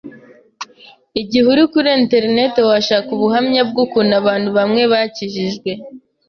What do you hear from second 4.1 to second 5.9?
abantu bamwe bakijijwe